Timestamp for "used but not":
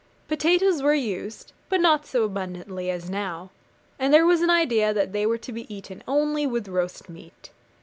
0.95-2.07